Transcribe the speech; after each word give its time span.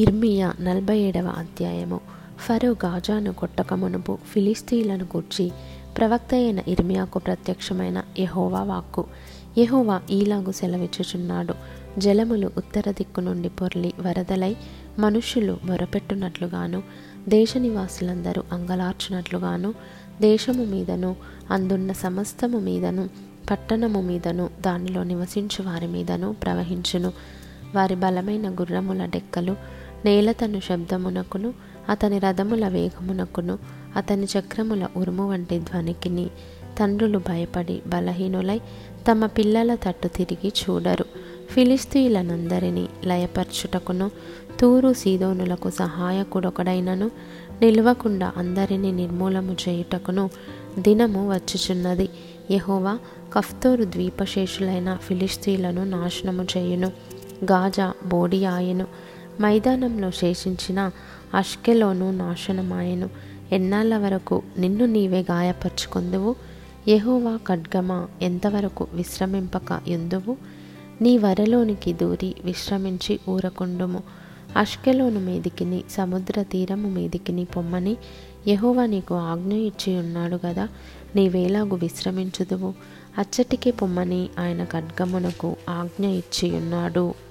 ఇర్మియా 0.00 0.54
నలభై 0.60 0.98
ఏడవ 0.98 1.34
అధ్యాయము. 1.38 2.00
ఫరో 2.38 2.70
గాజాను 2.70 3.32
కొట్టక 3.32 3.74
మునుపు 3.74 4.18
ఫిలిస్తీన్లను 4.32 5.06
కూర్చి 5.06 5.50
ప్రవక్త 5.98 6.34
అయిన 6.34 6.62
ఇర్మియాకు 6.68 7.18
ప్రత్యక్షమైన 7.18 8.02
యహోవా 8.18 8.62
వాక్కు. 8.62 9.04
యహోవా 9.58 10.00
ఈలాగు 10.10 10.52
సెలవిచ్చుచున్నాడు. 10.52 11.54
జలములు 11.98 12.50
ఉత్తర 12.56 12.90
దిక్కు 12.90 13.20
నుండి 13.20 13.48
పొర్లి 13.48 13.92
వరదలై 14.00 14.56
మనుష్యులు 14.98 15.58
మొరపెట్టునట్లుగాను 15.64 16.82
దేశ 17.28 17.56
నివాసులందరూ 17.56 18.42
అంగలార్చునట్లుగాను 18.52 19.74
దేశము 20.20 20.64
మీదను 20.64 21.16
అందున్న 21.50 21.92
సమస్తము 21.92 22.58
మీదను 22.58 23.08
పట్టణము 23.50 24.02
మీదను 24.02 24.50
దానిలో 24.60 25.04
నివసించు 25.04 25.62
వారి 25.62 25.86
మీదను 25.86 26.32
ప్రవహించును. 26.32 27.12
వారి 27.74 27.94
బలమైన 27.94 28.50
గుర్రముల 28.50 29.04
డెక్కలు 29.04 29.79
నేలతను 30.04 30.60
శబ్దమునకును 30.60 31.54
అతని 31.88 32.18
రథముల 32.18 32.68
వేగమునకును 32.68 33.58
అతని 33.96 34.24
చక్రముల 34.24 34.88
ఉరుము 34.96 35.30
వంటి 35.30 35.58
ధ్వనికిని 35.58 36.30
తండ్రులు 36.78 37.18
భయపడి 37.18 37.82
బలహీనులై 37.86 38.60
తమ 39.10 39.26
పిల్లల 39.26 39.74
తట్టు 39.74 40.08
తిరిగి 40.08 40.48
చూడరు. 40.48 41.04
ఫిలిస్తీయులనందరినీ 41.50 42.88
లయపరచుటకును 43.04 44.10
తూరు 44.60 44.92
సీదోనులకు 44.92 45.70
సహాయకుడొకడైనను 45.70 47.10
నిల్వకుండా 47.60 48.32
అందరినీ 48.36 48.92
నిర్మూలము 48.92 49.56
చేయుటకును 49.68 50.30
దినము 50.78 51.32
వచ్చుచున్నది. 51.32 52.08
యహోవా 52.50 52.98
కఫ్తోరు 53.32 53.84
ద్వీపశేషులైన 53.84 54.98
ఫిలిస్తీయులను 55.02 55.84
నాశనము 55.84 56.42
చేయును. 56.42 56.92
గాజా 57.44 57.92
బోడియాయెను. 58.06 58.86
మైదానంలో 59.40 60.10
శేషించిన 60.10 60.90
అష్కెలోను 61.34 62.10
నాశనమాయను. 62.10 63.10
ఎన్నాళ్ళ 63.52 63.96
వరకు 63.96 64.42
నిన్ను 64.58 64.84
నీవే 64.84 65.20
గాయపరుచుకుందువు? 65.20 66.34
యహోవా 66.88 67.38
ఖడ్గమా 67.48 68.08
ఎంతవరకు 68.22 68.86
విశ్రమింపక 68.92 69.80
ఎందువు 69.88 70.36
నీ 71.02 71.18
వరలోనికి 71.18 71.92
దూరి 71.92 72.34
విశ్రమించి 72.44 73.20
ఊరకుండుము. 73.28 74.02
అష్కెలోను 74.56 75.20
మీదికిని 75.20 75.84
సముద్ర 75.90 76.42
తీరము 76.42 76.88
మీదికిని 76.88 77.44
పొమ్మని 77.44 77.96
యహోవా 78.48 78.86
నీకు 78.86 79.14
ఆజ్ఞ 79.14 79.52
ఇచ్చి 79.52 79.98
ఉన్నాడు 79.98 80.40
కదా 80.44 80.68
నీవేలాగు 81.16 81.74
విశ్రమించుదువు? 81.74 82.74
అచ్చటికి 83.18 83.70
పొమ్మని 83.70 84.28
ఆయన 84.38 84.64
ఖడ్గమునకు 84.64 85.56
ఆజ్ఞ 85.68 86.06
ఇచ్చి 86.06 86.56
ఉన్నాడు. 86.56 87.29